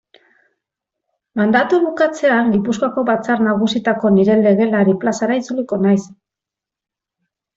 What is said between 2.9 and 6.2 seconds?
Batzar Nagusietako nire legelari plazara itzuliko naiz.